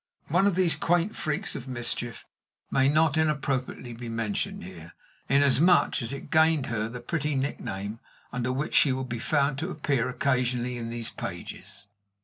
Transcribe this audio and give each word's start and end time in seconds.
One 0.29 0.47
of 0.47 0.55
these 0.55 0.75
quaint 0.75 1.15
freaks 1.15 1.55
of 1.55 1.67
mischief 1.67 2.25
may 2.71 2.87
not 2.89 3.17
inappropriately 3.19 3.93
be 3.93 4.09
mentioned 4.09 4.63
here, 4.63 4.93
inasmuch 5.29 6.01
as 6.01 6.11
it 6.11 6.31
gained 6.31 6.65
her 6.73 6.89
the 6.89 6.99
pretty 7.01 7.35
nickname 7.35 7.99
under 8.33 8.51
which 8.51 8.73
she 8.73 8.91
will 8.93 9.03
be 9.03 9.19
found 9.19 9.59
to 9.59 9.69
appear 9.69 10.09
occasionally 10.09 10.75
in 10.75 10.89
these 10.89 11.11
pages. 11.11 11.85